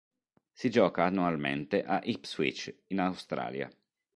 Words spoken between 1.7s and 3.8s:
a Ipswich in Australia.